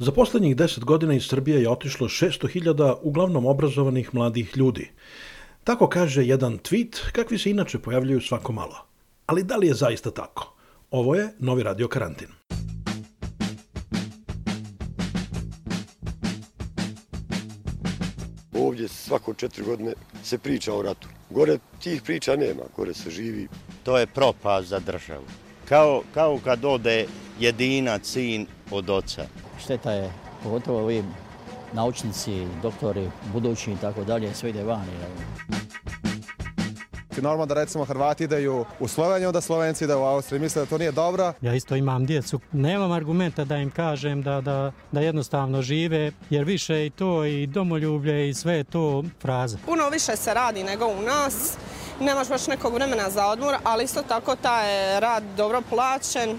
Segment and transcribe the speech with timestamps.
[0.00, 4.90] Za poslednjih deset godina iz Srbije je otišlo 600.000 uglavnom obrazovanih mladih ljudi.
[5.64, 8.76] Tako kaže jedan tweet, kakvi se inače pojavljuju svako malo.
[9.26, 10.54] Ali da li je zaista tako?
[10.90, 12.28] Ovo je Novi radio karantin.
[18.54, 19.92] Ovdje svako četiri godine
[20.24, 21.08] se priča o ratu.
[21.30, 23.48] Gore tih priča nema, gore se živi.
[23.82, 25.24] To je propast za državu.
[25.68, 27.06] Kao, kao kad ode
[27.40, 29.49] jedinac sin od oca.
[29.64, 31.04] Šteta je, pogotovo ovi
[31.72, 34.92] naučnici, doktori, budući i tako dalje, sve ide vani.
[37.16, 40.40] Normalno da recimo Hrvati ideju u Sloveniju, da Slovenci ide u Austriju.
[40.40, 41.32] Misle da to nije dobro.
[41.40, 42.40] Ja isto imam djecu.
[42.52, 47.46] Nemam argumenta da im kažem da, da, da jednostavno žive, jer više i to i
[47.46, 49.58] domoljublje i sve je to fraza.
[49.66, 51.56] Puno više se radi nego u nas.
[52.00, 56.38] Nemaš baš nekog vremena za odmor, ali isto tako taj rad dobro plaćen.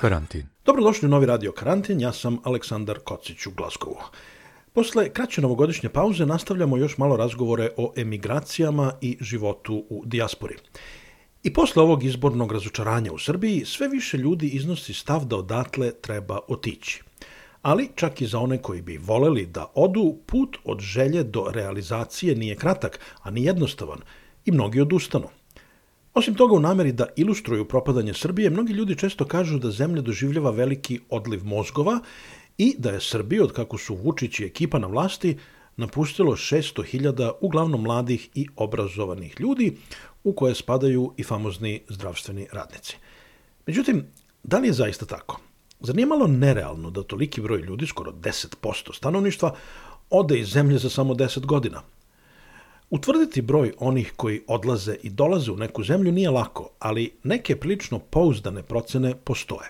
[0.00, 0.46] Karantin.
[0.64, 3.96] Dobrodošli u novi radio Karantin, ja sam Aleksandar Kocić u Glaskovu.
[4.72, 10.54] Posle kraće novogodišnje pauze nastavljamo još malo razgovore o emigracijama i životu u dijaspori.
[11.42, 16.38] I posle ovog izbornog razočaranja u Srbiji, sve više ljudi iznosi stav da odatle treba
[16.48, 17.02] otići.
[17.62, 22.36] Ali čak i za one koji bi voleli da odu, put od želje do realizacije
[22.36, 23.98] nije kratak, a ni jednostavan
[24.44, 25.28] i mnogi odustanu.
[26.18, 30.50] Osim toga, u nameri da ilustruju propadanje Srbije, mnogi ljudi često kažu da zemlja doživljava
[30.50, 32.00] veliki odliv mozgova
[32.58, 35.36] i da je Srbija, od kako su Vučić i ekipa na vlasti,
[35.76, 39.76] napustilo 600.000 uglavnom mladih i obrazovanih ljudi,
[40.24, 42.96] u koje spadaju i famozni zdravstveni radnici.
[43.66, 44.06] Međutim,
[44.42, 45.40] da li je zaista tako?
[45.80, 49.54] Zar nije malo nerealno da toliki broj ljudi, skoro 10% stanovništva,
[50.10, 51.82] ode iz zemlje za samo 10 godina–
[52.90, 57.98] Utvrditi broj onih koji odlaze i dolaze u neku zemlju nije lako, ali neke prilično
[57.98, 59.68] pouzdane procene postoje.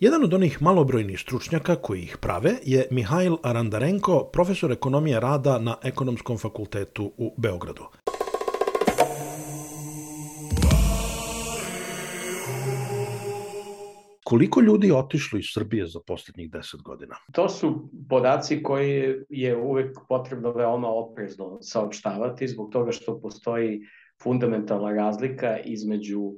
[0.00, 5.76] Jedan od onih malobrojnih stručnjaka koji ih prave je Mihajl Arandarenko, profesor ekonomije rada na
[5.82, 7.84] Ekonomskom fakultetu u Beogradu.
[14.28, 17.16] Koliko ljudi je otišlo iz Srbije za poslednjih 10 godina?
[17.32, 23.80] To su podaci koji je uvek potrebno veoma oprezno saopštavati zbog toga što postoji
[24.22, 26.32] fundamentalna razlika između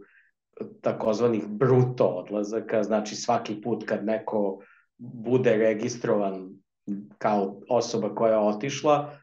[0.80, 4.60] takozvanih bruto odlazaka, znači svaki put kad neko
[4.98, 6.48] bude registrovan
[7.18, 9.18] kao osoba koja je otišla,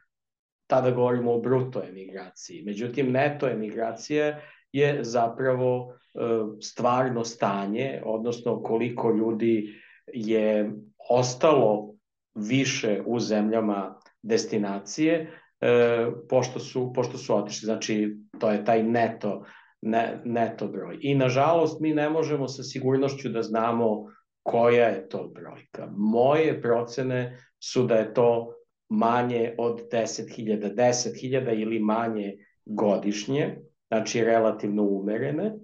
[0.66, 2.62] tada govorimo o bruto emigraciji.
[2.62, 4.40] Međutim, neto emigracija
[4.72, 6.18] je zapravo e,
[6.60, 9.74] stvarno stanje, odnosno koliko ljudi
[10.06, 10.72] je
[11.10, 11.94] ostalo
[12.34, 15.30] više u zemljama destinacije,
[15.60, 17.66] e, pošto su, pošto su otišli.
[17.66, 19.44] Znači, to je taj neto,
[19.80, 20.98] ne, neto broj.
[21.00, 24.04] I, nažalost, mi ne možemo sa sigurnošću da znamo
[24.42, 25.88] koja je to brojka.
[25.96, 28.54] Moje procene su da je to
[28.88, 35.54] manje od 10.000, 10.000 ili manje godišnje, znači relativno umerene,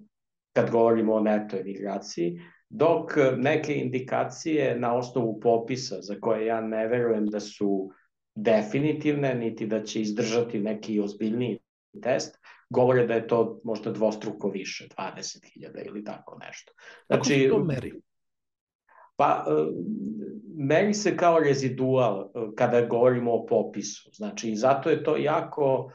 [0.52, 6.86] kad govorimo o neto emigraciji, dok neke indikacije na osnovu popisa, za koje ja ne
[6.88, 7.90] verujem da su
[8.34, 11.58] definitivne, niti da će izdržati neki ozbiljniji
[12.02, 12.38] test,
[12.70, 16.72] govore da je to možda dvostruko više, 20.000 ili tako nešto.
[17.06, 17.92] Znači, Kako se to meri?
[19.16, 19.52] Pa, e,
[20.56, 24.10] meri se kao rezidual e, kada govorimo o popisu.
[24.12, 25.92] Znači, zato je to jako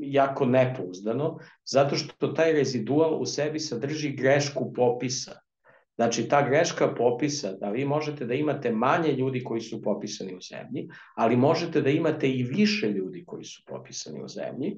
[0.00, 5.40] jako nepouzdano, zato što taj rezidual u sebi sadrži grešku popisa.
[5.94, 10.40] Znači, ta greška popisa, da vi možete da imate manje ljudi koji su popisani u
[10.40, 14.76] zemlji, ali možete da imate i više ljudi koji su popisani u zemlji.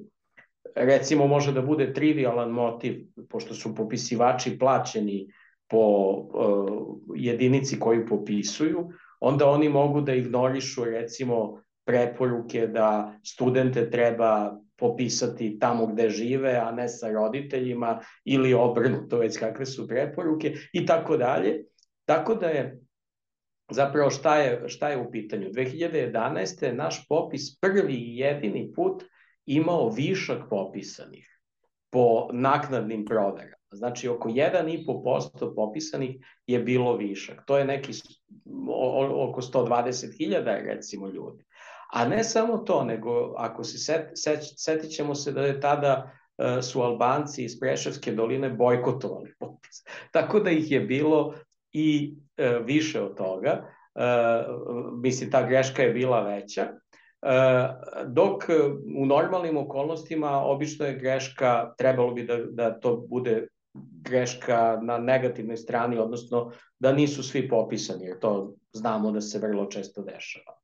[0.75, 5.27] Recimo, može da bude trivialan motiv, pošto su popisivači plaćeni
[5.69, 8.89] po uh, jedinici koju popisuju,
[9.19, 16.71] onda oni mogu da ignorišu, recimo, preporuke da studente treba popisati tamo gde žive, a
[16.71, 21.63] ne sa roditeljima ili obrnuto već kakve su preporuke i tako dalje.
[22.05, 22.79] Tako da je
[23.71, 25.49] zapravo šta je, šta je u pitanju?
[25.49, 26.63] 2011.
[26.65, 29.03] je naš popis prvi i jedini put
[29.45, 31.39] imao višak popisanih
[31.91, 33.63] po naknadnim proverama.
[33.71, 36.15] Znači, oko 1,5% popisanih
[36.47, 37.45] je bilo višak.
[37.45, 37.91] To je neki
[39.11, 41.43] oko 120.000, recimo, ljudi.
[41.93, 46.11] A ne samo to, nego ako se set, set, setit ćemo se da je tada
[46.37, 49.83] uh, su Albanci iz Preševske doline bojkotovali popis.
[50.15, 51.33] Tako da ih je bilo
[51.71, 53.65] i uh, više od toga.
[53.95, 54.01] Uh,
[55.03, 56.67] mislim, ta greška je bila veća.
[58.05, 58.43] Dok
[58.97, 63.47] u normalnim okolnostima obično je greška, trebalo bi da, da to bude
[64.01, 69.65] greška na negativnoj strani, odnosno da nisu svi popisani, jer to znamo da se vrlo
[69.65, 70.62] često dešava.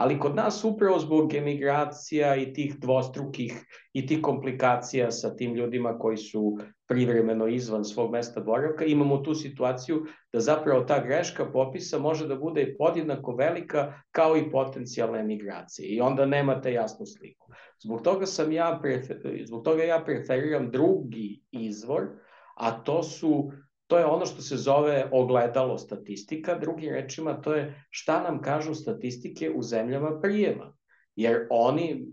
[0.00, 5.98] Ali kod nas upravo zbog emigracija i tih dvostrukih i tih komplikacija sa tim ljudima
[5.98, 6.58] koji su
[6.88, 12.36] privremeno izvan svog mesta boravka, imamo tu situaciju da zapravo ta greška popisa može da
[12.36, 17.52] bude podjednako velika kao i potencijalne emigracije i onda nemate jasnu sliku.
[17.78, 22.08] Zbog toga sam ja prefer, zbog toga ja preferiram drugi izvor,
[22.56, 23.52] a to su
[23.90, 28.74] to je ono što se zove ogledalo statistika, drugim rečima to je šta nam kažu
[28.74, 30.76] statistike u zemljama prijema.
[31.16, 32.06] Jer oni,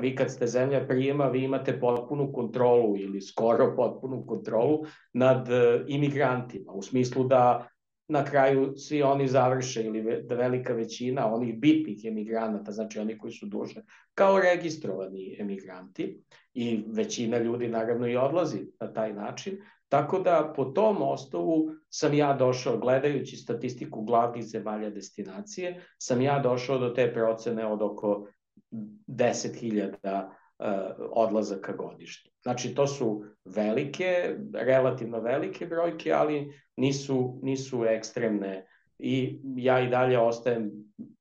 [0.00, 5.84] vi kad ste zemlja prijema, vi imate potpunu kontrolu ili skoro potpunu kontrolu nad e,
[5.88, 7.68] imigrantima, u smislu da
[8.08, 13.32] na kraju svi oni završe ili da velika većina onih bitnih emigranata, znači oni koji
[13.32, 13.82] su duže,
[14.14, 16.22] kao registrovani emigranti.
[16.54, 19.58] I većina ljudi naravno i odlazi na taj način,
[19.90, 26.38] Tako da po tom osnovu sam ja došao, gledajući statistiku glavnih zemalja destinacije, sam ja
[26.38, 28.28] došao do te procene od oko
[28.70, 30.28] 10.000 uh,
[31.10, 32.30] odlazaka godišnje.
[32.42, 38.66] Znači to su velike, relativno velike brojke, ali nisu, nisu ekstremne
[38.98, 40.70] i ja i dalje ostajem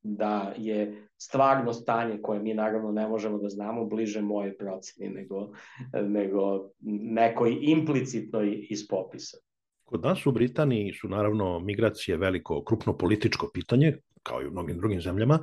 [0.04, 5.51] da je stvarno stanje koje mi naravno ne možemo da znamo bliže moje proceni nego,
[5.94, 6.69] nego
[7.12, 9.38] nekoj implicitnoj iz popisa.
[9.86, 14.77] Kod nas u Britaniji su naravno migracije veliko, krupno političko pitanje, kao i u mnogim
[14.77, 15.39] drugim zemljama,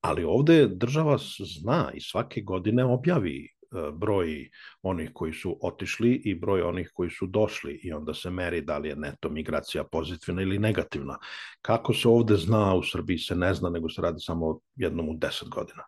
[0.00, 1.18] ali ovde država
[1.60, 3.48] zna i svake godine objavi
[3.92, 4.50] broj
[4.82, 8.78] onih koji su otišli i broj onih koji su došli i onda se meri da
[8.78, 11.18] li je neto migracija pozitivna ili negativna.
[11.62, 15.14] Kako se ovde zna, u Srbiji se ne zna, nego se radi samo jednom u
[15.14, 15.82] deset godina.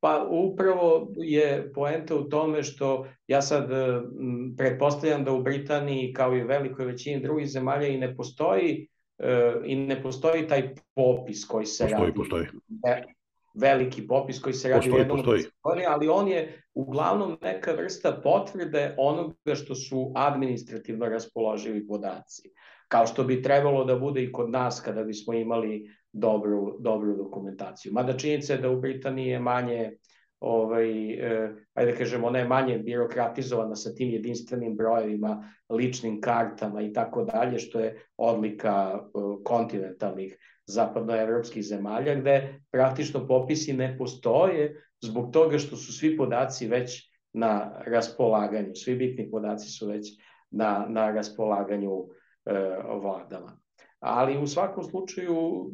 [0.00, 6.36] Pa upravo je poenta u tome što ja sad m, pretpostavljam da u Britaniji kao
[6.36, 11.44] i u velikoj većini drugih zemalja i ne postoji e, i ne postoji taj popis
[11.44, 12.14] koji se postoji, radi.
[12.14, 13.23] Postoji, postoji
[13.54, 15.44] veliki popis koji se radi postoji, u jednom postoji.
[15.88, 22.50] ali on je uglavnom neka vrsta potvrde onoga što su administrativno raspoloživi podaci.
[22.88, 27.92] Kao što bi trebalo da bude i kod nas kada bismo imali dobru, dobru dokumentaciju.
[27.92, 29.96] Mada činjenica je da u Britaniji je manje
[30.44, 36.82] ovaj, eh, ajde da kažemo, ona je manje birokratizovana sa tim jedinstvenim brojevima, ličnim kartama
[36.82, 39.08] i tako dalje, što je odlika eh,
[39.44, 40.36] kontinentalnih
[40.66, 47.82] zapadnoevropskih zemalja, gde praktično popisi ne postoje zbog toga što su svi podaci već na
[47.86, 50.08] raspolaganju, svi bitni podaci su već
[50.50, 51.92] na, na raspolaganju
[52.46, 52.52] e,
[53.02, 53.58] vladama.
[54.00, 55.70] Ali u svakom slučaju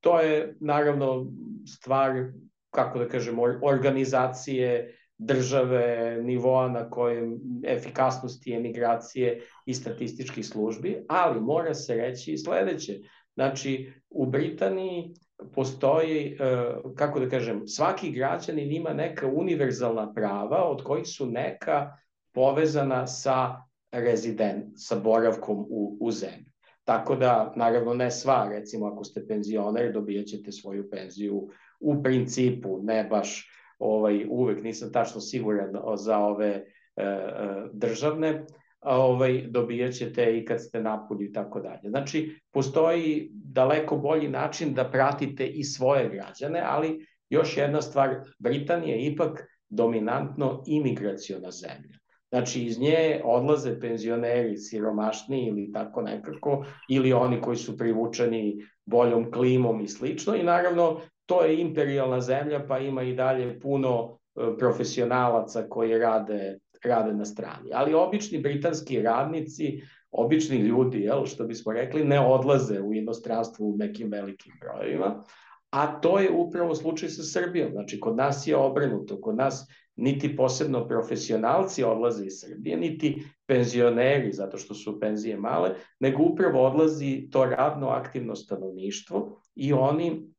[0.00, 1.26] to je naravno
[1.66, 2.32] stvar,
[2.70, 11.74] kako da kažemo, organizacije države, nivoa na kojem efikasnosti emigracije i statističkih službi, ali mora
[11.74, 13.00] se reći i sledeće.
[13.34, 15.14] Znači, u Britaniji
[15.54, 21.96] postoji, e, kako da kažem, svaki građanin ima neka univerzalna prava od kojih su neka
[22.34, 23.56] povezana sa
[23.92, 26.52] rezident, sa boravkom u, u zemlji.
[26.84, 31.48] Tako da, naravno, ne sva, recimo, ako ste penzioner, dobijat ćete svoju penziju
[31.80, 36.64] u principu, ne baš ovaj, uvek, nisam tačno siguran za ove e,
[36.96, 37.24] e
[37.72, 38.44] državne,
[38.80, 41.90] ovaj, dobijat ćete i kad ste napolju i tako dalje.
[41.90, 48.96] Znači, postoji daleko bolji način da pratite i svoje građane, ali još jedna stvar, Britanija
[48.96, 51.98] je ipak dominantno imigraciona zemlja.
[52.28, 58.56] Znači, iz nje odlaze penzioneri, siromašni ili tako nekako, ili oni koji su privučeni
[58.86, 60.34] boljom klimom i slično.
[60.34, 66.58] I naravno, to je imperialna zemlja, pa ima i dalje puno e, profesionalaca koji rade
[66.84, 67.70] rade na strani.
[67.72, 69.80] Ali obični britanski radnici,
[70.10, 75.24] obični ljudi, jel, što bismo rekli, ne odlaze u inostranstvo u nekim velikim brojevima,
[75.70, 77.70] a to je upravo slučaj sa Srbijom.
[77.72, 84.32] Znači, kod nas je obrnuto, kod nas niti posebno profesionalci odlaze iz Srbije, niti penzioneri,
[84.32, 90.32] zato što su penzije male, nego upravo odlazi to radno aktivno stanovništvo i oni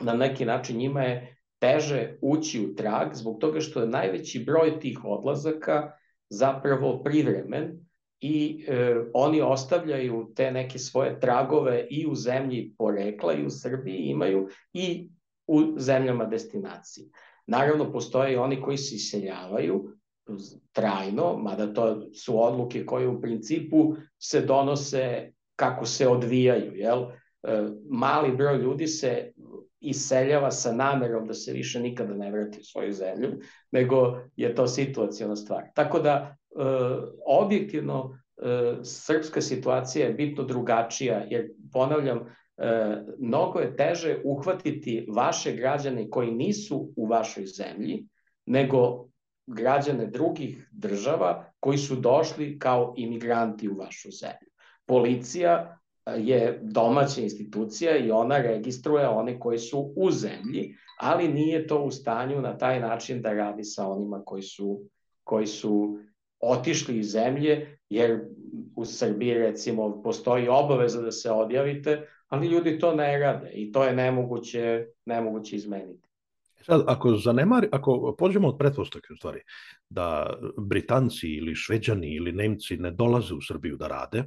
[0.00, 4.80] na neki način njima je teže ući u trag zbog toga što je najveći broj
[4.80, 5.92] tih odlazaka
[6.28, 7.84] zapravo privremen
[8.20, 13.96] i e, oni ostavljaju te neke svoje tragove i u zemlji porekla i u Srbiji
[13.96, 15.08] imaju i
[15.46, 17.06] u zemljama destinacije.
[17.46, 19.90] Naravno, postoje i oni koji se iseljavaju
[20.72, 26.72] trajno, mada to su odluke koje u principu se donose kako se odvijaju.
[26.74, 27.02] Jel?
[27.02, 29.32] E, mali broj ljudi se
[29.84, 34.66] iseljava sa namerom da se više nikada ne vrati u svoju zemlju, nego je to
[34.66, 35.64] situacijona stvar.
[35.74, 36.64] Tako da, e,
[37.26, 42.34] objektivno, e, srpska situacija je bitno drugačija, jer, ponavljam,
[43.18, 48.06] mnogo je teže uhvatiti vaše građane koji nisu u vašoj zemlji,
[48.46, 49.08] nego
[49.46, 54.48] građane drugih država koji su došli kao imigranti u vašu zemlju.
[54.86, 55.78] Policija
[56.16, 61.90] je domaća institucija i ona registruje one koji su u zemlji, ali nije to u
[61.90, 64.80] stanju na taj način da radi sa onima koji su,
[65.24, 65.98] koji su
[66.40, 68.20] otišli iz zemlje, jer
[68.76, 73.84] u Srbiji recimo postoji obaveza da se odjavite, ali ljudi to ne rade i to
[73.84, 76.08] je nemoguće, nemoguće izmeniti.
[76.62, 79.40] Sad, ako zanemari, ako pođemo od pretpostavke u stvari,
[79.90, 84.24] da Britanci ili Šveđani ili Nemci ne dolaze u Srbiju da rade,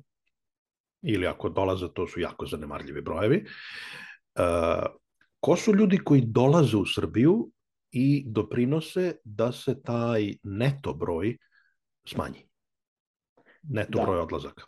[1.08, 3.46] ili ako dolaze, to su jako zanemarljivi brojevi.
[4.40, 4.86] Uh,
[5.40, 7.52] ko su ljudi koji dolaze u Srbiju
[7.92, 11.38] i doprinose da se taj neto broj
[12.08, 12.48] smanji?
[13.64, 14.04] Neto da.
[14.04, 14.64] broj odlazaka.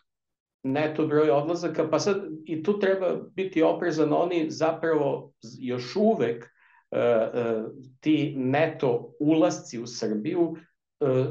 [0.63, 6.99] Neto broj odlazaka, pa sad i tu treba biti oprezan, oni zapravo još uvek uh,
[6.99, 10.55] uh, ti neto ulasci u Srbiju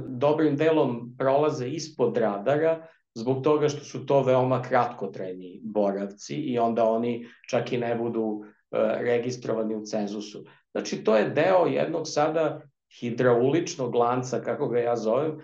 [0.06, 2.86] dobrim delom prolaze ispod radara,
[3.18, 8.44] zbog toga što su to veoma kratkotrajni boravci i onda oni čak i ne budu
[8.44, 10.44] e, registrovani u cenzusu.
[10.70, 12.60] Znači, to je deo jednog sada
[13.00, 15.40] hidrauličnog lanca, kako ga ja zovem, e,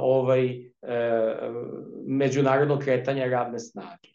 [0.00, 0.62] ovaj, e,
[2.06, 4.08] međunarodnog kretanja radne snage.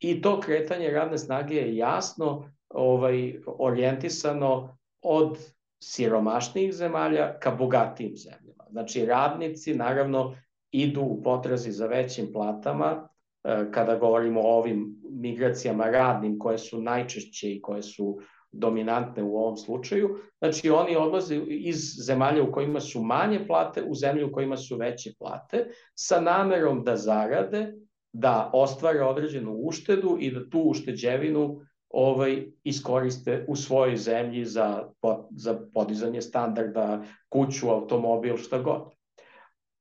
[0.00, 5.38] I to kretanje radne snage je jasno ovaj, orijentisano od
[5.82, 8.64] siromašnijih zemalja ka bogatijim zemljama.
[8.70, 10.34] Znači, radnici, naravno,
[10.72, 13.08] idu u potrazi za većim platama,
[13.44, 18.18] e, kada govorimo o ovim migracijama radnim koje su najčešće i koje su
[18.52, 20.18] dominantne u ovom slučaju.
[20.38, 24.76] Znači oni odlaze iz zemalja u kojima su manje plate u zemlje u kojima su
[24.76, 27.72] veće plate sa namerom da zarade,
[28.12, 34.88] da ostvare određenu uštedu i da tu ušteđevinu ovaj, iskoriste u svojoj zemlji za,
[35.30, 38.82] za podizanje standarda, kuću, automobil, šta god.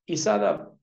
[0.05, 0.78] I sada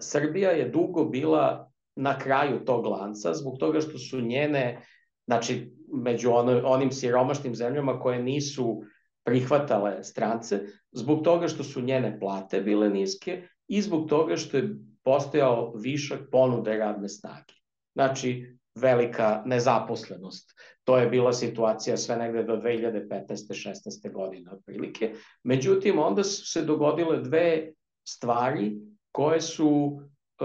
[0.00, 4.82] Srbija je dugo bila na kraju tog lanca zbog toga što su njene,
[5.26, 8.82] znači među ono, onim siromašnim zemljama koje nisu
[9.24, 10.60] prihvatale strance,
[10.92, 16.20] zbog toga što su njene plate bile niske i zbog toga što je postojao višak
[16.30, 17.54] ponude radne snage.
[17.94, 20.50] Znači, velika nezaposlenost.
[20.84, 23.26] To je bila situacija sve negde do 2015.
[23.28, 24.12] 16.
[24.12, 25.14] godine otprilike.
[25.42, 27.72] Međutim, onda su se dogodile dve
[28.04, 30.00] stvari koje su
[30.40, 30.44] e,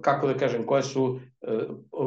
[0.00, 1.58] kako da kažem, koje su, e,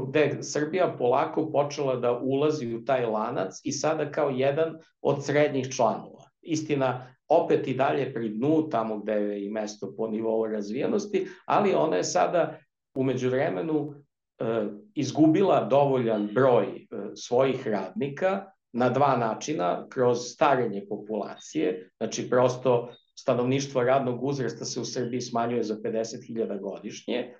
[0.08, 5.70] gde Srbija polako počela da ulazi u taj lanac i sada kao jedan od srednjih
[5.76, 6.24] članova.
[6.42, 11.74] Istina, opet i dalje pri dnu, tamo gde je i mesto po nivou razvijenosti, ali
[11.74, 12.58] ona je sada
[12.96, 13.94] umeđu vremenu
[14.40, 23.84] e, izgubila dovoljan broj svojih radnika na dva načina, kroz starenje populacije, znači prosto stanovništvo
[23.84, 27.34] radnog uzrasta se u Srbiji smanjuje za 50.000 godišnje,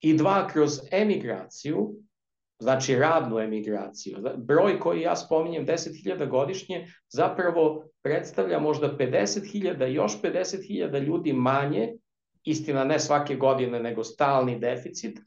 [0.00, 1.94] i dva, kroz emigraciju,
[2.58, 4.18] znači radnu emigraciju.
[4.36, 11.92] Broj koji ja spominjem, 10.000 godišnje, zapravo predstavlja možda 50.000, još 50.000 ljudi manje,
[12.44, 15.18] istina ne svake godine, nego stalni deficit,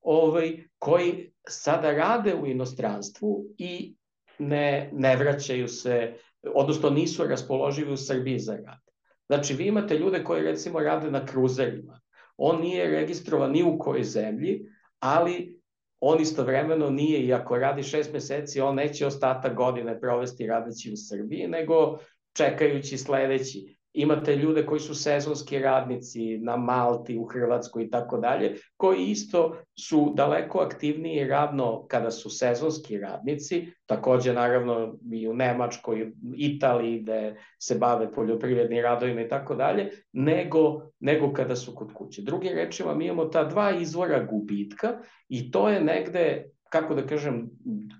[0.00, 3.94] ovaj, koji sada rade u inostranstvu i
[4.38, 6.14] ne, ne vraćaju se,
[6.54, 8.87] odnosno nisu raspoloživi u Srbiji za rad.
[9.28, 12.00] Znači, vi imate ljude koji recimo rade na kruzerima.
[12.36, 14.60] On nije registrovan ni u kojoj zemlji,
[15.00, 15.58] ali
[16.00, 20.96] on istovremeno nije, i ako radi šest meseci, on neće ostatak godine provesti radeći u
[20.96, 21.98] Srbiji, nego
[22.32, 28.56] čekajući sledeći imate ljude koji su sezonski radnici na Malti, u Hrvatskoj i tako dalje,
[28.76, 36.12] koji isto su daleko aktivniji radno kada su sezonski radnici, takođe naravno i u Nemačkoj,
[36.36, 42.22] Italiji gde se bave poljoprivredni radovima i tako dalje, nego, nego kada su kod kuće.
[42.22, 47.50] Drugim rečima, mi imamo ta dva izvora gubitka i to je negde, kako da kažem,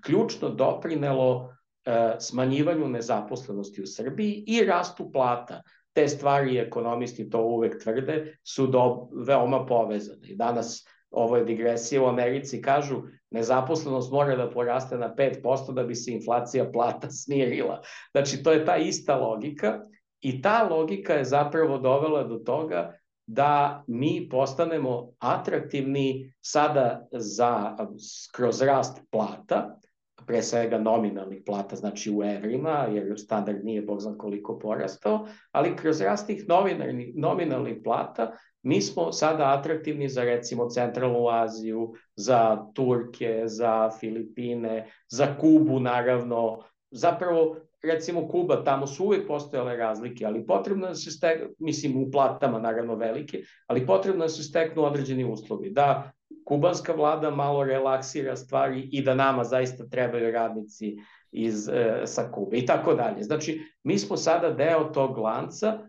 [0.05, 1.53] ključno doprinelo
[1.85, 5.61] e, smanjivanju nezaposlenosti u Srbiji i rastu plata
[5.99, 10.27] te stvari ekonomisti to uvek tvrde, su do, veoma povezane.
[10.27, 13.01] I danas ovo je digresija u Americi, kažu
[13.31, 17.81] nezaposlenost mora da poraste na 5% da bi se inflacija plata smirila.
[18.11, 19.79] Znači, to je ta ista logika
[20.21, 22.93] i ta logika je zapravo dovela do toga
[23.27, 27.75] da mi postanemo atraktivni sada za,
[28.35, 29.78] kroz rast plata,
[30.29, 35.75] pre svega nominalnih plata, znači u evrima, jer standard nije bog zna koliko porastao, ali
[35.75, 36.45] kroz rast tih
[37.15, 38.31] nominalnih plata
[38.61, 46.63] mi smo sada atraktivni za recimo Centralnu Aziju, za Turke, za Filipine, za Kubu naravno,
[46.91, 52.11] zapravo recimo Kuba, tamo su uvek postojale razlike, ali potrebno da se steknu, mislim u
[52.11, 56.11] platama naravno velike, ali potrebno da se steknu određeni uslovi, da
[56.45, 60.97] kubanska vlada malo relaksira stvari i da nama zaista trebaju radnici
[61.31, 63.23] iz, e, sa Kube i tako dalje.
[63.23, 65.79] Znači, mi smo sada deo tog lanca,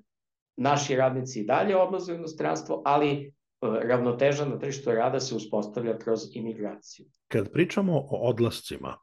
[0.56, 3.30] naši radnici i dalje odlaze u inostranstvo, ali e,
[3.60, 7.06] ravnoteža na tržištu rada se uspostavlja kroz imigraciju.
[7.28, 8.96] Kad pričamo o odlascima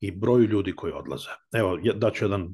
[0.00, 2.48] i broju ljudi koji odlaze, evo, daću jedan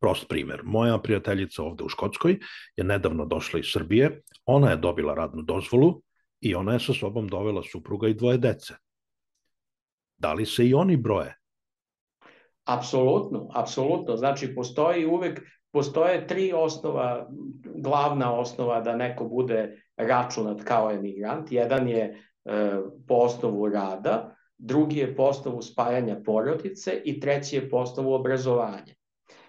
[0.00, 0.60] prost primer.
[0.64, 2.38] Moja prijateljica ovde u Škotskoj
[2.76, 6.02] je nedavno došla iz Srbije, ona je dobila radnu dozvolu
[6.42, 8.74] i ona je sa sobom dovela supruga i dvoje dece.
[10.18, 11.36] Da li se i oni broje?
[12.64, 14.16] Apsolutno, apsolutno.
[14.16, 15.40] Znači, postoji uvek,
[15.72, 17.28] postoje tri osnova,
[17.74, 21.52] glavna osnova da neko bude računat kao emigrant.
[21.52, 27.70] Jedan je e, po osnovu rada, drugi je po osnovu spajanja porodice i treći je
[27.70, 28.94] po osnovu obrazovanja.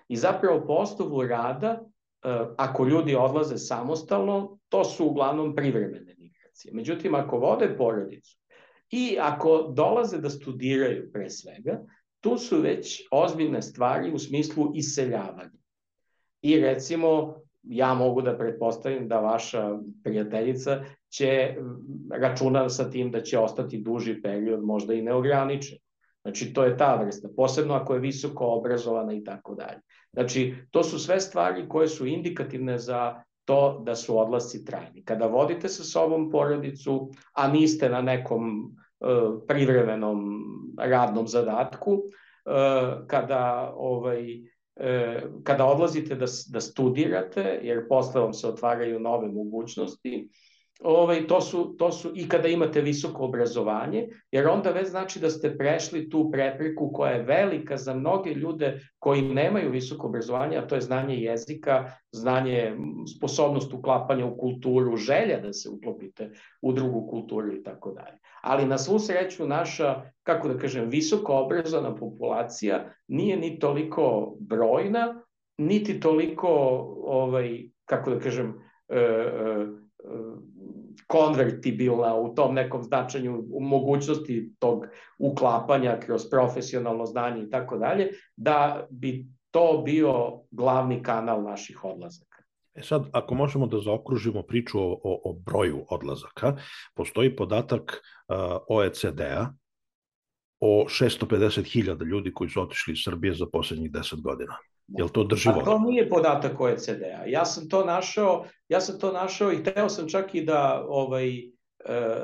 [0.07, 1.85] I zapravo po osnovu rada, e,
[2.57, 6.12] ako ljudi odlaze samostalno, to su uglavnom privremene
[6.53, 6.73] migracije.
[6.73, 8.37] Međutim, ako vode porodicu
[8.91, 11.81] i ako dolaze da studiraju pre svega,
[12.21, 15.59] tu su već ozbiljne stvari u smislu iseljavanja.
[16.41, 21.55] I recimo, ja mogu da pretpostavim da vaša prijateljica će
[22.11, 25.77] računa sa tim da će ostati duži period, možda i neograničen.
[26.21, 29.81] Znači, to je ta vrsta, posebno ako je visoko obrazovana i tako dalje.
[30.13, 35.03] Znači, to su sve stvari koje su indikativne za to da su odlasci trajni.
[35.05, 40.43] Kada vodite sa sobom porodicu, a niste na nekom uh, privremenom
[40.77, 48.47] radnom zadatku, uh, kada ovaj uh, kada odlazite da, da studirate, jer posle vam se
[48.47, 50.29] otvaraju nove mogućnosti,
[50.81, 55.29] ovaj, to, su, to su i kada imate visoko obrazovanje, jer onda već znači da
[55.29, 60.67] ste prešli tu prepreku koja je velika za mnoge ljude koji nemaju visoko obrazovanje, a
[60.67, 62.75] to je znanje jezika, znanje,
[63.17, 66.31] sposobnost uklapanja u kulturu, želja da se uklopite
[66.61, 68.17] u drugu kulturu i tako dalje.
[68.41, 75.21] Ali na svu sreću naša, kako da kažem, visoko obrazovana populacija nije ni toliko brojna,
[75.57, 76.49] niti toliko,
[77.03, 78.53] ovaj, kako da kažem,
[78.89, 79.82] e, e,
[81.13, 84.85] konvertibilna u tom nekom značenju u mogućnosti tog
[85.17, 92.43] uklapanja kroz profesionalno znanje i tako dalje, da bi to bio glavni kanal naših odlazaka.
[92.75, 96.55] E sad, ako možemo da zaokružimo priču o, o, o broju odlazaka,
[96.95, 98.35] postoji podatak uh,
[98.69, 99.53] OECD-a
[100.59, 104.57] o 650.000 ljudi koji su otišli iz Srbije za poslednjih 10 godina.
[104.87, 105.61] Jel to drži vodu?
[105.61, 107.25] A to nije podatak OECD-a.
[107.25, 111.37] Ja sam to našao, ja sam to našao i hteo sam čak i da ovaj
[111.37, 111.43] e,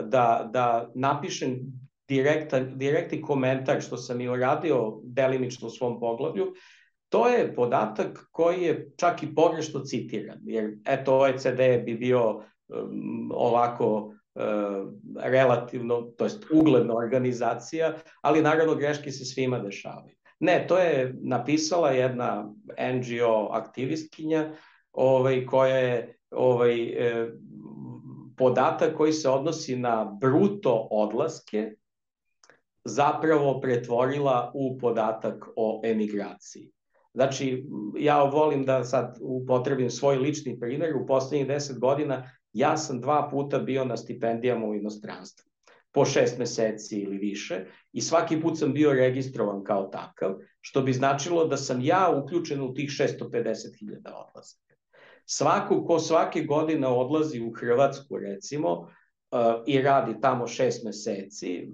[0.04, 1.60] da da napišem
[2.08, 6.54] direktan direktni komentar što sam i uradio delimično u svom poglavlju.
[7.10, 13.32] To je podatak koji je čak i pogrešno citiran, jer eto OECD bi bio um,
[13.34, 14.44] ovako uh,
[15.24, 20.19] relativno, to jest ugledna organizacija, ali naravno greške se svima dešavaju.
[20.40, 22.54] Ne, to je napisala jedna
[22.94, 24.52] NGO aktivistkinja
[24.92, 27.32] ovaj, koja je ovaj, e,
[28.38, 31.76] podatak koji se odnosi na bruto odlaske
[32.86, 36.72] zapravo pretvorila u podatak o emigraciji.
[37.14, 37.66] Znači,
[37.98, 40.96] ja volim da sad upotrebim svoj lični primjer.
[40.96, 45.49] U poslednjih deset godina ja sam dva puta bio na stipendijama u inostranstvu
[45.92, 50.94] po šest meseci ili više i svaki put sam bio registrovan kao takav, što bi
[50.94, 54.76] značilo da sam ja uključen u tih 650.000 odlazaka.
[55.26, 58.88] Svako ko svake godine odlazi u Hrvatsku recimo uh,
[59.68, 61.68] i radi tamo šest meseci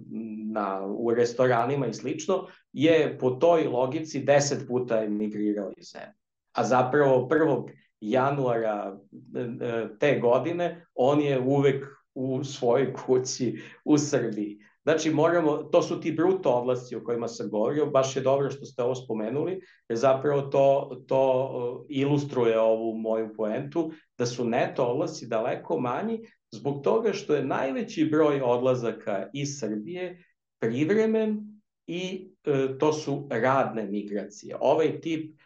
[0.52, 6.16] na, u restoranima i slično, je po toj logici deset puta emigrirao iz zemlje.
[6.54, 7.70] A zapravo 1.
[8.02, 14.60] januara uh, te godine on je uvek u svojoj kući u Srbiji.
[14.84, 18.66] Znači, moramo, to su ti bruto odlasci o kojima sam govorio, baš je dobro što
[18.66, 25.28] ste ovo spomenuli, jer zapravo to, to ilustruje ovu moju poentu, da su neto odlasci
[25.28, 26.20] daleko manji,
[26.52, 30.24] zbog toga što je najveći broj odlazaka iz Srbije
[30.60, 34.56] privremen i e, to su radne migracije.
[34.60, 35.40] Ovaj tip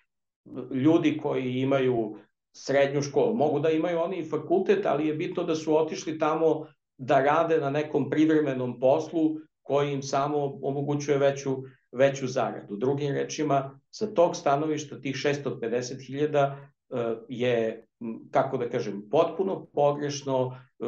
[0.71, 2.17] ljudi koji imaju
[2.53, 6.67] srednju školu, mogu da imaju oni i fakultet, ali je bitno da su otišli tamo
[6.97, 11.57] da rade na nekom privremenom poslu koji im samo omogućuje veću,
[11.91, 12.75] veću zaradu.
[12.75, 16.55] Drugim rečima, sa tog stanovišta tih 650.000
[16.89, 17.85] e, je,
[18.31, 20.85] kako da kažem, potpuno pogrešno, e,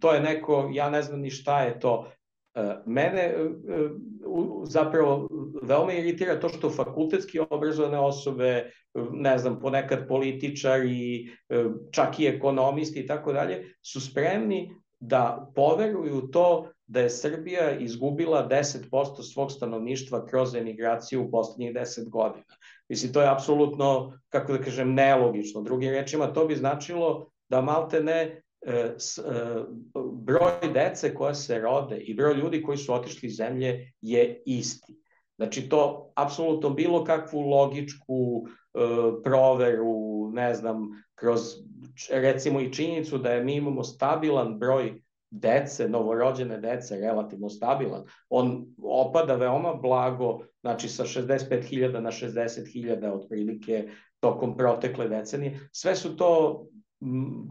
[0.00, 2.10] to je neko, ja ne znam ni šta je to,
[2.86, 3.34] Mene
[4.64, 5.28] zapravo
[5.62, 8.70] veoma iritira to što fakultetski obrazovane osobe,
[9.12, 11.30] ne znam, ponekad političari,
[11.90, 18.48] čak i ekonomisti i tako dalje, su spremni da poveruju to da je Srbija izgubila
[18.48, 22.44] 10% svog stanovništva kroz emigraciju u poslednjih 10 godina.
[22.88, 25.62] Mislim, to je apsolutno, kako da kažem, nelogično.
[25.62, 28.42] Drugim rečima, to bi značilo da malte ne e, e,
[30.12, 35.00] broj dece koja se rode i broj ljudi koji su otišli iz zemlje je isti.
[35.36, 38.78] Znači, to apsolutno bilo kakvu logičku e,
[39.24, 41.40] proveru, ne znam, kroz
[42.10, 48.04] recimo i činjenicu da je mi imamo stabilan broj dece, novorođene dece, relativno stabilan.
[48.28, 53.88] On opada veoma blago, znači sa 65.000 na 60.000 otprilike
[54.20, 55.60] tokom protekle decenije.
[55.72, 56.64] Sve su to,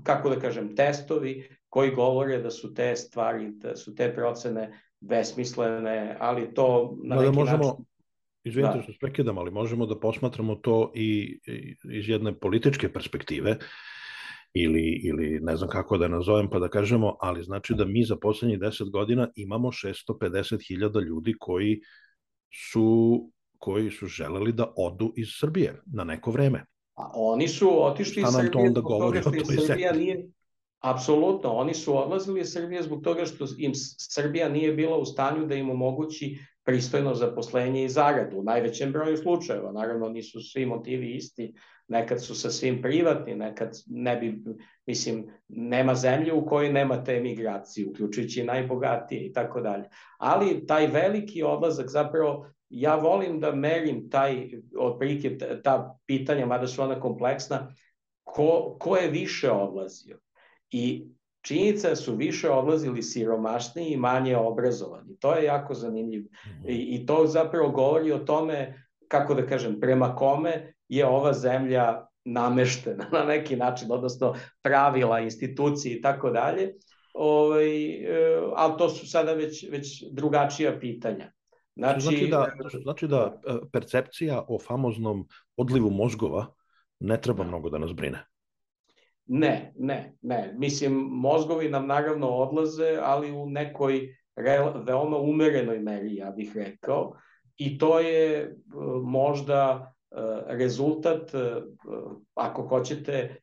[0.04, 6.18] kako da kažem, testovi koji govore da su te stvari, da su te procene besmislene,
[6.20, 7.86] ali to na da, neki da možemo, način...
[8.44, 8.84] Izvinite da.
[8.84, 11.40] što prekidam, ali možemo da posmatramo to i
[11.92, 13.58] iz jedne političke perspektive
[14.54, 18.16] ili, ili ne znam kako da nazovem, pa da kažemo, ali znači da mi za
[18.16, 21.82] poslednjih 10 godina imamo 650.000 ljudi koji
[22.72, 26.66] su koji su želeli da odu iz Srbije na neko vreme.
[27.00, 30.30] A oni su otišli iz Srbije onda govori toga što Srbija nije
[30.80, 35.46] Apsolutno, oni su odlazili iz Srbije zbog toga što im Srbija nije bila u stanju
[35.46, 38.38] da im omogući pristojno zaposlenje i zaradu.
[38.38, 41.54] U najvećem broju slučajeva, naravno nisu svi motivi isti,
[41.88, 44.44] nekad su sa svim privatni, nekad ne bi,
[44.86, 49.90] mislim, nema zemlje u kojoj nemate emigraciju, uključujući najbogatije i tako dalje.
[50.18, 56.82] Ali taj veliki odlazak zapravo ja volim da merim taj, otprilike ta pitanja, mada su
[56.82, 57.74] ona kompleksna,
[58.24, 60.20] ko, ko je više odlazio.
[60.72, 61.08] I
[61.42, 65.18] činjenica su više odlazili siromašniji i manje obrazovani.
[65.20, 66.30] To je jako zanimljivo.
[66.68, 72.06] I, I to zapravo govori o tome, kako da kažem, prema kome je ova zemlja
[72.26, 76.74] nameštena na neki način, odnosno pravila, institucije i tako dalje.
[77.14, 81.32] Ovaj, e, ali to su sada već, već drugačija pitanja.
[81.80, 82.46] Znači, znači, da,
[82.82, 86.46] znači da e, percepcija o famoznom odlivu mozgova
[87.00, 88.26] ne treba mnogo da nas brine.
[89.26, 90.54] Ne, ne, ne.
[90.58, 94.16] Mislim, mozgovi nam naravno odlaze, ali u nekoj
[94.86, 97.14] veoma umerenoj meri, ja bih rekao.
[97.58, 98.52] I to je e,
[99.04, 100.16] možda e,
[100.48, 101.32] rezultat,
[102.34, 103.36] ako hoćete,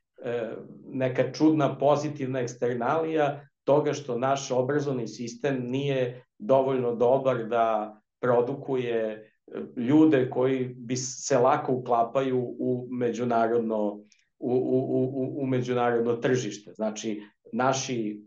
[0.86, 7.96] neka čudna pozitivna eksternalija toga što naš obrazovni sistem nije dovoljno dobar da
[8.26, 9.30] produkuje
[9.76, 13.92] ljude koji bi se lako uklapaju u međunarodno
[14.38, 16.72] u, u, u, u međunarodno tržište.
[16.72, 18.22] Znači, naši,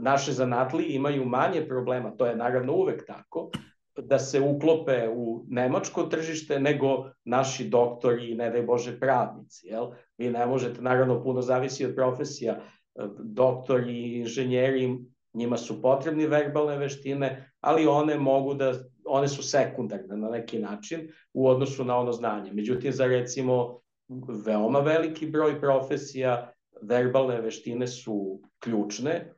[0.00, 3.50] naše zanatli imaju manje problema, to je naravno uvek tako,
[3.96, 9.66] da se uklope u nemačko tržište nego naši doktori i ne daj Bože pravnici.
[9.66, 9.90] Jel?
[10.18, 12.60] Vi ne možete, naravno puno zavisi od profesija,
[13.18, 14.98] doktori i inženjeri,
[15.34, 18.72] njima su potrebni verbalne veštine, ali one mogu da,
[19.06, 22.52] one su sekundarne na neki način u odnosu na ono znanje.
[22.52, 23.80] Međutim, za recimo
[24.46, 29.34] veoma veliki broj profesija, verbalne veštine su ključne.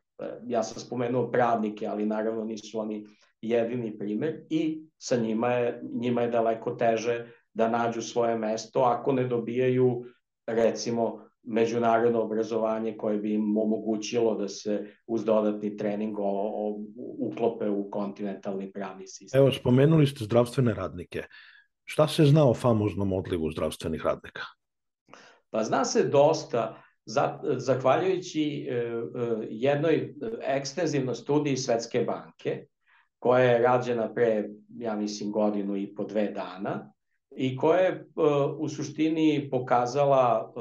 [0.47, 3.05] Ja sam spomenuo pravnike, ali naravno nisu oni
[3.41, 9.11] jedini primer i sa njima je, njima je daleko teže da nađu svoje mesto ako
[9.11, 10.05] ne dobijaju
[10.47, 16.79] recimo međunarodno obrazovanje koje bi im omogućilo da se uz dodatni trening o, o,
[17.19, 19.39] uklope u kontinentalni pravni sistem.
[19.39, 21.23] Evo, spomenuli ste zdravstvene radnike.
[21.85, 24.41] Šta se zna o famoznom odlivu zdravstvenih radnika?
[25.49, 26.81] Pa zna se dosta,
[27.57, 28.97] zahvaljujući e, e,
[29.49, 32.65] jednoj ekstenzivnoj studiji Svetske banke,
[33.19, 36.93] koja je rađena pre, ja mislim, godinu i po dve dana,
[37.31, 38.03] i koja je e,
[38.57, 40.53] u suštini pokazala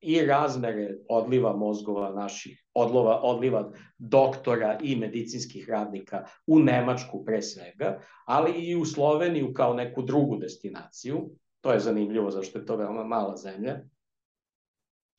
[0.00, 8.00] i razmere odliva mozgova naših, odlova, odliva doktora i medicinskih radnika u Nemačku pre svega,
[8.24, 11.30] ali i u Sloveniju kao neku drugu destinaciju.
[11.60, 13.80] To je zanimljivo zašto je to veoma mala zemlja.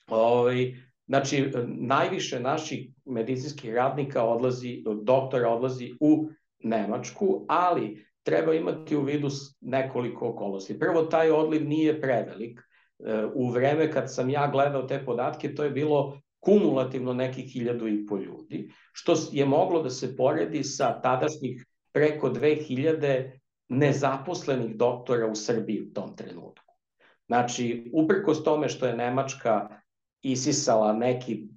[0.10, 0.76] Ovaj,
[1.08, 9.28] znači, najviše naših medicinskih radnika odlazi, doktora odlazi u Nemačku, ali treba imati u vidu
[9.62, 10.80] nekoliko okolosti.
[10.80, 12.62] Prvo, taj odliv nije prevelik.
[13.00, 17.88] E, u vreme kad sam ja gledao te podatke, to je bilo kumulativno nekih hiljadu
[17.88, 23.32] i po ljudi, što je moglo da se poredi sa tadašnjih preko 2000
[23.70, 26.74] nezaposlenih doktora u Srbiji u tom trenutku.
[27.28, 29.70] Znači, uprkos tome što je Nemačka
[30.22, 31.48] isisala neki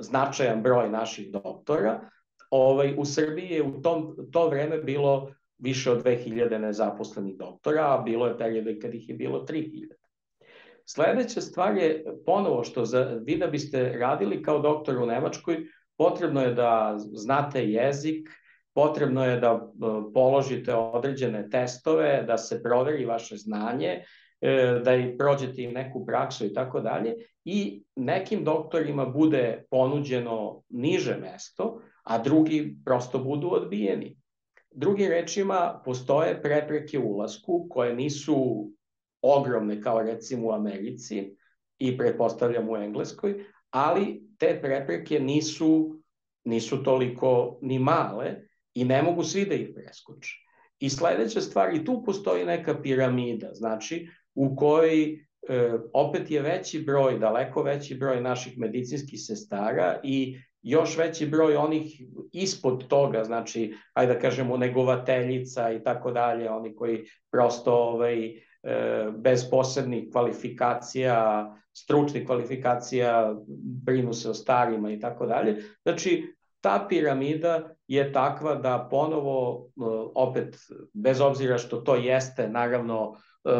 [0.00, 2.10] značajan broj naših doktora,
[2.50, 8.02] ovaj, u Srbiji je u tom, to vreme bilo više od 2000 nezaposlenih doktora, a
[8.02, 10.03] bilo je periode kad ih je bilo 3000.
[10.84, 15.56] Sledeća stvar je ponovo što za, vi da biste radili kao doktor u Nemačkoj,
[15.96, 18.28] potrebno je da znate jezik,
[18.74, 19.62] potrebno je da e,
[20.14, 24.04] položite određene testove, da se proveri vaše znanje,
[24.40, 30.62] e, da i prođete i neku praksu i tako dalje i nekim doktorima bude ponuđeno
[30.68, 34.16] niže mesto, a drugi prosto budu odbijeni.
[34.70, 38.70] Drugim rečima, postoje prepreke ulasku koje nisu
[39.24, 41.36] ogromne kao recimo u Americi
[41.78, 46.00] i pretpostavljam u Engleskoj, ali te prepreke nisu,
[46.44, 48.34] nisu toliko ni male
[48.74, 50.30] i ne mogu svi da ih preskoče.
[50.78, 55.18] I sledeća stvar, i tu postoji neka piramida, znači u kojoj e,
[55.92, 62.02] opet je veći broj, daleko veći broj naših medicinskih sestara i još veći broj onih
[62.32, 68.32] ispod toga, znači, ajde da kažemo, negovateljica i tako dalje, oni koji prosto ovaj,
[69.16, 73.34] bez posebnih kvalifikacija, stručnih kvalifikacija,
[73.84, 75.62] brinu se o starima i tako dalje.
[75.82, 79.82] Znači, ta piramida je takva da ponovo, e,
[80.14, 80.56] opet,
[80.92, 83.50] bez obzira što to jeste, naravno, e,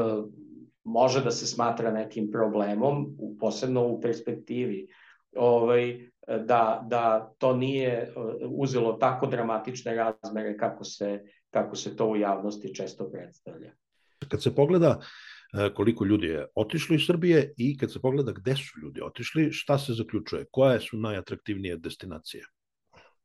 [0.84, 4.86] može da se smatra nekim problemom, posebno u perspektivi,
[5.36, 8.10] ovaj, da, da to nije e,
[8.48, 13.72] uzelo tako dramatične razmere kako se, kako se to u javnosti često predstavlja.
[14.28, 18.56] Kad se pogleda e, koliko ljudi je otišlo iz Srbije i kad se pogleda gde
[18.56, 20.44] su ljudi otišli, šta se zaključuje?
[20.50, 22.44] Koje su najatraktivnije destinacije?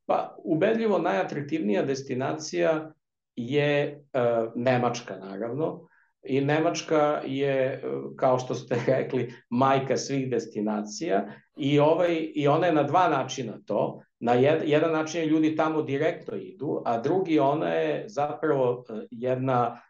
[0.06, 2.94] Pa, ubedljivo najatraktivnija destinacija
[3.36, 4.22] je e,
[4.56, 5.88] Nemačka, naravno.
[6.24, 7.84] I Nemačka je,
[8.16, 13.60] kao što ste rekli, majka svih destinacija i, ovaj, i ona je na dva načina
[13.66, 14.02] to.
[14.20, 19.82] Na jed, jedan način ljudi tamo direktno idu, a drugi ona je zapravo e, jedna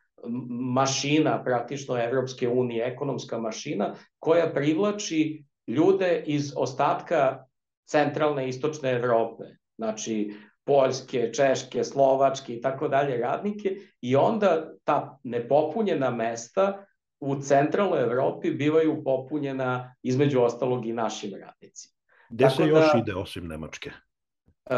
[0.49, 7.45] mašina, praktično Evropske unije, ekonomska mašina, koja privlači ljude iz ostatka
[7.85, 9.43] centralne istočne Evrope.
[9.77, 16.85] Znači, Poljske, Češke, Slovačke i tako dalje radnike i onda ta nepopunjena mesta
[17.19, 21.93] u centralnoj Evropi bivaju popunjena između ostalog i našim radnicima.
[22.29, 23.89] Gde se još da, ide osim Nemačke?
[23.89, 24.75] E,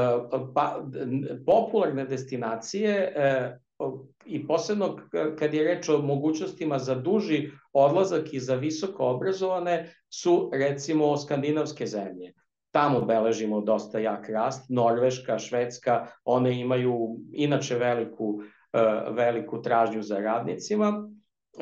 [0.54, 0.86] pa,
[1.45, 3.60] popularne destinacije e,
[4.26, 4.98] i posebno
[5.39, 11.88] kad je reč o mogućnostima za duži odlazak i za visoko obrazovane su recimo skandinavske
[11.88, 12.34] zemlje
[12.72, 14.70] tamo beležimo dosta jak rast.
[14.70, 18.41] Norveška, Švedska, one imaju inače veliku,
[18.74, 18.80] e,
[19.12, 21.10] veliku tražnju za radnicima.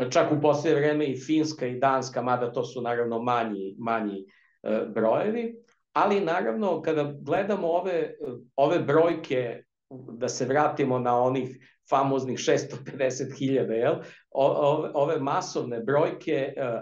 [0.10, 4.26] Čak u posljednje vreme i Finska i Danska, mada to su naravno manji, manji
[4.64, 5.56] e, brojevi.
[5.94, 8.14] Ali naravno kada gledamo ove,
[8.56, 11.58] ove brojke, da se vratimo na onih
[11.89, 13.95] famoznih 650.000, jel?
[14.93, 16.82] ove, masovne brojke e,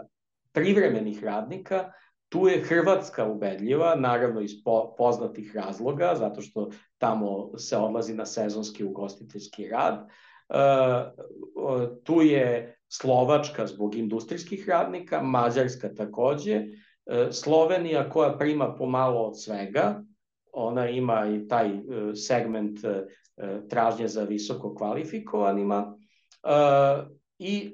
[0.51, 1.91] privremenih radnika,
[2.29, 8.25] Tu je Hrvatska ubedljiva, naravno iz po, poznatih razloga, zato što tamo se odlazi na
[8.25, 10.07] sezonski ugostiteljski rad.
[10.49, 10.55] E,
[12.03, 16.67] tu je Slovačka zbog industrijskih radnika, Mađarska takođe, e,
[17.31, 20.03] Slovenija koja prima pomalo od svega,
[20.57, 21.79] ona ima i taj e,
[22.15, 23.05] segment e,
[23.69, 25.97] tražnje za visoko kvalifikovanima.
[26.43, 27.71] E, i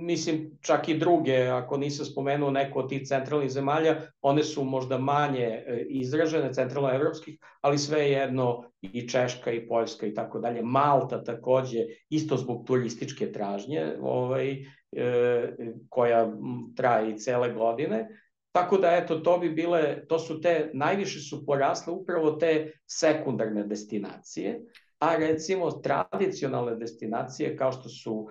[0.00, 4.98] mislim čak i druge, ako nisam spomenuo neko od tih centralnih zemalja, one su možda
[4.98, 10.62] manje e, izražene, centralnoevropskih, ali sve jedno i Češka i Poljska i tako dalje.
[10.62, 15.52] Malta takođe, isto zbog turističke tražnje, ovaj, e,
[15.88, 16.32] koja
[16.76, 18.08] traje i cele godine.
[18.56, 23.66] Tako da, eto, to bi bile, to su te, najviše su porasle upravo te sekundarne
[23.66, 24.60] destinacije,
[24.98, 28.28] a recimo tradicionalne destinacije kao što su uh,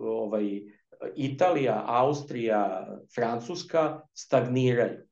[0.00, 0.60] ovaj,
[1.14, 5.06] Italija, Austrija, Francuska stagniraju.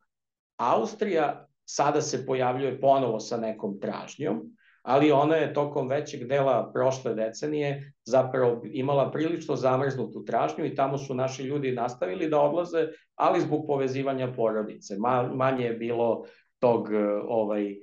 [0.57, 4.56] Austrija sada se pojavljuje ponovo sa nekom tražnjom,
[4.87, 10.99] ali ona je tokom većeg dela prošle decenije zapravo imala prilično zamrznutu tražnju i tamo
[10.99, 14.95] su naši ljudi nastavili da odlaze, ali zbog povezivanja porodice.
[15.35, 16.25] manje je bilo
[16.59, 16.89] tog
[17.29, 17.75] ovaj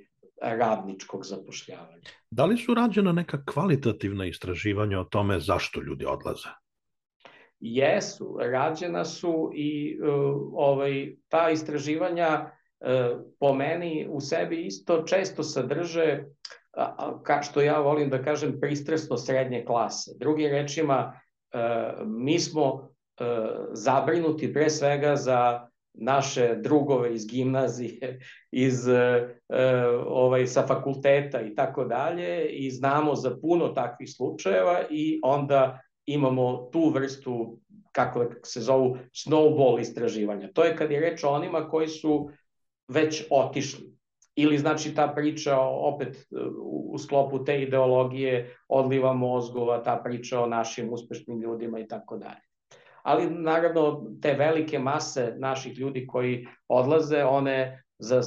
[0.42, 2.08] radničkog zapošljavanja.
[2.30, 6.48] Da li su rađena neka kvalitativna istraživanja o tome zašto ljudi odlaze?
[7.60, 10.08] Jesu, rađena su i uh,
[10.52, 16.24] ovaj, ta istraživanja uh, po meni u sebi isto često sadrže
[17.22, 20.10] ka, što ja volim da kažem pristresno srednje klase.
[20.18, 21.20] Drugim rečima,
[21.54, 22.94] uh, mi smo
[23.72, 28.88] zabrinuti pre svega za naše drugove iz gimnazije, iz
[30.06, 36.68] ovaj sa fakulteta i tako dalje i znamo za puno takvih slučajeva i onda imamo
[36.72, 37.58] tu vrstu,
[37.92, 40.52] kako se zovu, snowball istraživanja.
[40.52, 42.30] To je kad je reč o onima koji su
[42.88, 43.94] već otišli.
[44.36, 46.26] Ili znači ta priča opet
[46.62, 52.40] u sklopu te ideologije odliva mozgova, ta priča o našim uspešnim ljudima i tako dalje.
[53.02, 58.22] Ali naravno te velike mase naših ljudi koji odlaze, one za,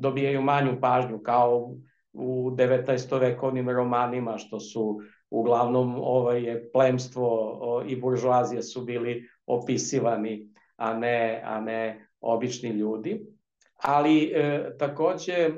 [0.00, 1.74] dobijaju manju pažnju kao
[2.12, 3.20] u 19.
[3.20, 10.94] vekovnim romanima što su uglavnom ovaj, je plemstvo o, i buržuazija su bili opisivani, a
[10.94, 13.35] ne, a ne obični ljudi.
[13.76, 15.50] Ali e, takođe e,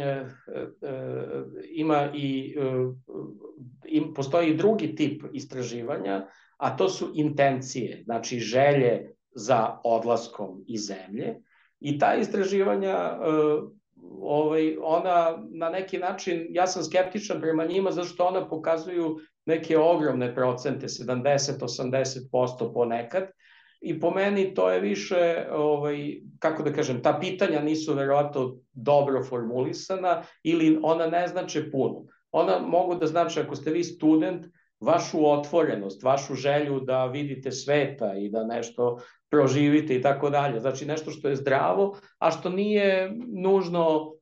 [0.00, 0.26] e,
[1.70, 10.64] ima i e, postoji drugi tip istraživanja, a to su intencije, znači želje za odlaskom
[10.66, 11.34] iz zemlje.
[11.80, 13.18] I ta istraživanja e,
[14.20, 20.34] ovaj, ona na neki način, ja sam skeptičan prema njima zašto ona pokazuju neke ogromne
[20.34, 23.24] procente, 70-80% ponekad,
[23.80, 29.24] i po meni to je više, ovaj, kako da kažem, ta pitanja nisu verovatno dobro
[29.24, 32.06] formulisana ili ona ne znače puno.
[32.32, 34.46] Ona mogu da znači ako ste vi student,
[34.80, 38.98] vašu otvorenost, vašu želju da vidite sveta i da nešto
[39.30, 40.60] proživite i tako dalje.
[40.60, 44.12] Znači nešto što je zdravo, a što nije nužno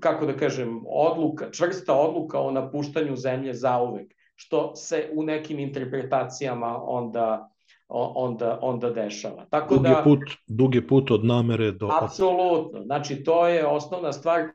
[0.00, 6.82] kako da kažem, odluka, čvrsta odluka o napuštanju zemlje zauvek, što se u nekim interpretacijama
[6.82, 7.50] onda
[7.90, 9.46] onda, onda dešava.
[9.50, 11.88] Tako dug je da, put, dug je put od namere do...
[12.02, 12.82] Apsolutno.
[12.84, 14.48] Znači, to je osnovna stvar.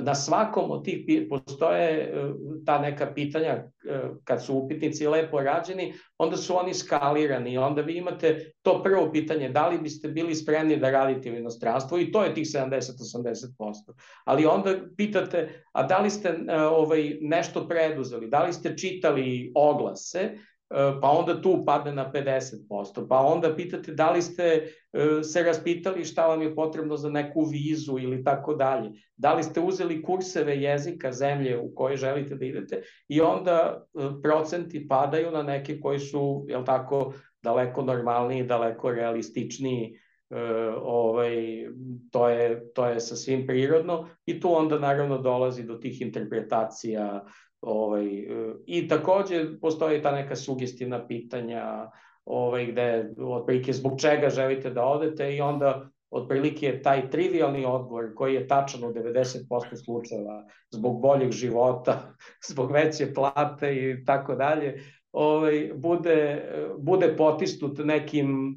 [0.00, 2.12] Na svakom od tih postoje e,
[2.66, 3.64] ta neka pitanja e,
[4.24, 7.58] kad su upitnici lepo rađeni, onda su oni skalirani.
[7.58, 11.98] Onda vi imate to prvo pitanje, da li biste bili spremni da radite u inostranstvu
[11.98, 13.48] i to je tih 70-80%.
[14.24, 19.52] Ali onda pitate, a da li ste e, ovaj, nešto preduzeli, da li ste čitali
[19.54, 20.53] oglase, E,
[21.00, 26.04] pa onda tu padne na 50%, pa onda pitate da li ste e, se raspitali
[26.04, 30.56] šta vam je potrebno za neku vizu ili tako dalje, da li ste uzeli kurseve
[30.56, 35.98] jezika zemlje u kojoj želite da idete i onda e, procenti padaju na neke koji
[35.98, 39.98] su, jel tako, daleko normalniji, daleko realističniji,
[40.82, 41.36] ovaj,
[42.10, 47.24] to, je, to je sasvim prirodno i tu onda naravno dolazi do tih interpretacija
[47.66, 48.26] Ovaj,
[48.66, 51.90] I takođe postoji ta neka sugestivna pitanja
[52.24, 58.34] ovaj, gde otprilike zbog čega želite da odete i onda otprilike taj trivialni odgovor koji
[58.34, 62.14] je tačan u 90% slučajeva zbog boljeg života,
[62.50, 66.44] zbog veće plate i tako dalje, ovaj, bude,
[66.78, 68.56] bude potistut nekim,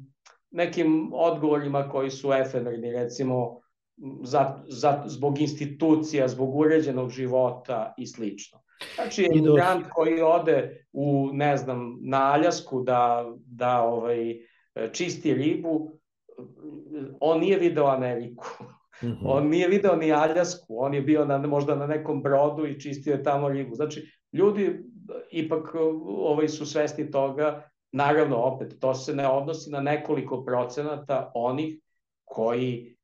[0.50, 3.60] nekim odgovorima koji su efemerni, recimo
[4.22, 8.67] za, za, zbog institucija, zbog uređenog života i slično.
[8.94, 14.36] Znači, emigrant koji ode u, ne znam, na Aljasku da, da ovaj,
[14.92, 15.98] čisti ribu,
[17.20, 18.44] on nije video Ameriku.
[19.02, 19.22] Mm -hmm.
[19.24, 23.12] On nije video ni Aljasku, on je bio na, možda na nekom brodu i čistio
[23.12, 23.74] je tamo ribu.
[23.74, 24.78] Znači, ljudi
[25.30, 31.80] ipak ovaj, su svesni toga, naravno, opet, to se ne odnosi na nekoliko procenata onih
[32.24, 32.96] koji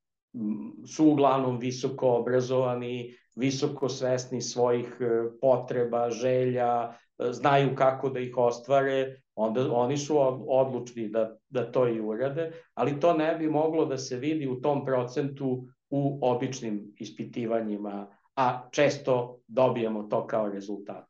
[0.97, 8.37] su uglavnom visoko obrazovani, visoko svesni svojih e, potreba, želja, e, znaju kako da ih
[8.37, 10.17] ostvare, onda oni su
[10.49, 14.61] odlučni da, da to i urade, ali to ne bi moglo da se vidi u
[14.61, 18.07] tom procentu u običnim ispitivanjima,
[18.37, 21.07] a često dobijemo to kao rezultat.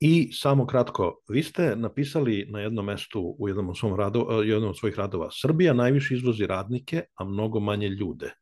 [0.00, 4.70] I samo kratko, vi ste napisali na jednom mestu u jednom svom radu, e, jednom
[4.70, 8.32] od svojih radova, Srbija najviše izvozi radnike, a mnogo manje ljude.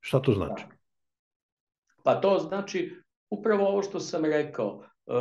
[0.00, 0.64] Šta to znači?
[0.68, 0.79] Da.
[2.04, 2.96] Pa to znači
[3.30, 4.84] upravo ovo što sam rekao.
[5.06, 5.12] E,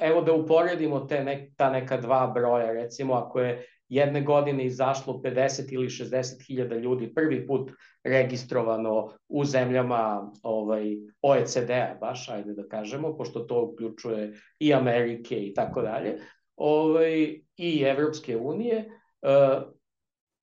[0.00, 5.20] evo da uporedimo te nek, ta neka dva broja, recimo ako je jedne godine izašlo
[5.24, 7.70] 50 ili 60 hiljada ljudi prvi put
[8.04, 15.54] registrovano u zemljama ovaj, OECD-a, baš, ajde da kažemo, pošto to uključuje i Amerike i
[15.54, 16.18] tako dalje,
[16.56, 18.88] ovaj, i Evropske unije, e,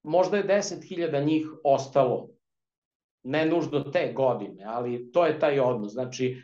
[0.03, 2.32] možda je 10.000 njih ostalo
[3.23, 5.91] ne nužno te godine, ali to je taj odnos.
[5.91, 6.41] Znači,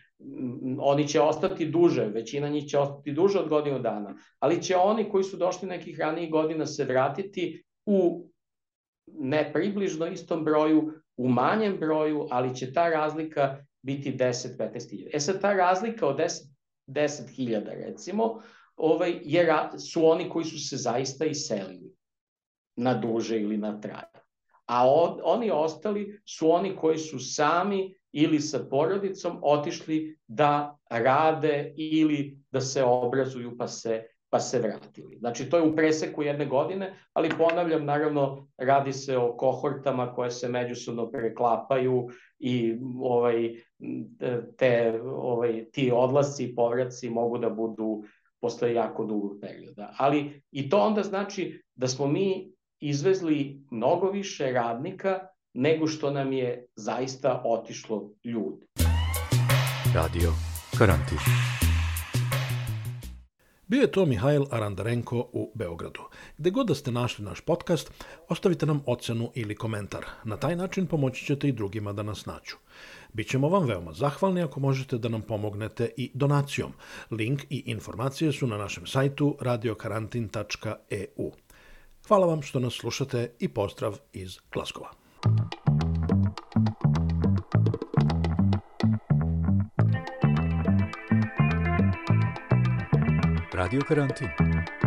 [0.79, 5.09] oni će ostati duže, većina njih će ostati duže od godinu dana, ali će oni
[5.09, 8.29] koji su došli nekih ranijih godina se vratiti u
[9.07, 15.09] ne približno istom broju, u manjem broju, ali će ta razlika biti 10-15 hiljada.
[15.13, 16.47] E sad, ta razlika od 10,
[16.87, 18.41] 10 hiljada, recimo,
[18.75, 21.95] ovaj, je, su oni koji su se zaista iselili
[22.75, 24.28] na duže ili na traje.
[24.69, 31.73] A on, oni ostali su oni koji su sami ili sa porodicom otišli da rade
[31.77, 35.17] ili da se obrazuju pa se pa se vratili.
[35.17, 40.31] Znači, to je u preseku jedne godine, ali ponavljam, naravno, radi se o kohortama koje
[40.31, 42.07] se međusobno preklapaju
[42.39, 43.55] i ovaj,
[44.57, 48.03] te, ovaj, ti odlasci i povraci mogu da budu
[48.41, 49.93] posle jako dugog perioda.
[49.97, 55.19] Ali i to onda znači da smo mi izvezli mnogo više radnika
[55.53, 58.67] nego što nam je zaista otišlo ljudi.
[59.95, 60.31] Radio
[60.77, 61.17] Karantin.
[63.67, 66.01] Bio je to Mihajl Arandarenko u Beogradu.
[66.37, 67.91] Gde god da ste našli naš podcast,
[68.29, 70.05] ostavite nam ocenu ili komentar.
[70.23, 72.55] Na taj način pomoći ćete i drugima da nas nađu.
[73.13, 76.71] Bićemo vam veoma zahvalni ako možete da nam pomognete i donacijom.
[77.11, 81.31] Link i informacije su na našem sajtu radiokarantin.eu.
[82.09, 84.89] Фала вам што нас слушате и поздрав из Гласкова.
[93.53, 94.78] Радио карантин.